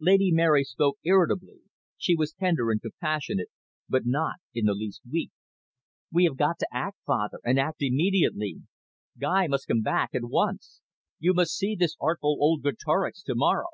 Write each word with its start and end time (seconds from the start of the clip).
Lady 0.00 0.32
Mary 0.32 0.64
spoke 0.64 0.96
irritably; 1.02 1.60
she 1.98 2.16
was 2.16 2.32
tender 2.32 2.70
and 2.70 2.80
compassionate, 2.80 3.48
but 3.90 4.06
not 4.06 4.36
in 4.54 4.64
the 4.64 4.72
least 4.72 5.02
weak. 5.12 5.30
"We 6.10 6.24
have 6.24 6.38
got 6.38 6.58
to 6.60 6.68
act, 6.72 6.96
father, 7.04 7.40
and 7.44 7.60
act 7.60 7.82
immediately. 7.82 8.62
Guy 9.18 9.48
must 9.48 9.68
come 9.68 9.82
back 9.82 10.14
at 10.14 10.24
once. 10.24 10.80
You 11.18 11.34
must 11.34 11.54
see 11.54 11.74
this 11.76 11.94
artful 12.00 12.38
old 12.40 12.62
Greatorex 12.62 13.22
to 13.24 13.34
morrow." 13.34 13.68